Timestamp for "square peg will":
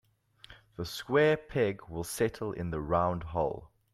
0.85-2.03